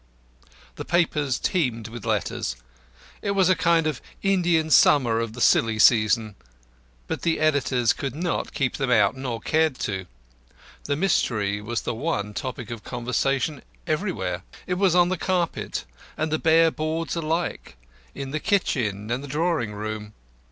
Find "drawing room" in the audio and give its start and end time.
19.27-20.13